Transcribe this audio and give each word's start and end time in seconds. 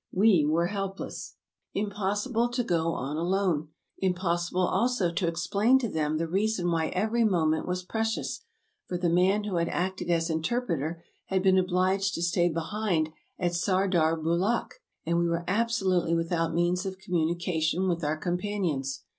We 0.11 0.45
were 0.47 0.65
helpless. 0.65 1.35
Im 1.75 1.91
possible 1.91 2.49
to 2.53 2.63
go 2.63 2.87
on 2.95 3.17
alone; 3.17 3.67
impossible 3.99 4.65
also 4.65 5.13
to 5.13 5.27
explain 5.27 5.77
to 5.77 5.87
them 5.87 6.17
the 6.17 6.27
reason 6.27 6.71
why 6.71 6.87
every 6.87 7.23
moment 7.23 7.67
was 7.67 7.83
precious, 7.83 8.41
for 8.87 8.97
the 8.97 9.09
man 9.11 9.43
who 9.43 9.57
had 9.57 9.69
acted 9.69 10.09
as 10.09 10.31
interpreter 10.31 11.03
had 11.27 11.43
been 11.43 11.59
obliged 11.59 12.15
to 12.15 12.23
stay 12.23 12.49
behind 12.49 13.09
at 13.37 13.51
Sardarbulakh, 13.51 14.71
and 15.05 15.19
we 15.19 15.27
were 15.29 15.45
absolutely 15.47 16.15
without 16.15 16.51
means 16.55 16.83
of 16.83 16.97
communication 16.97 17.87
with 17.87 18.03
our 18.03 18.17
companions. 18.17 19.03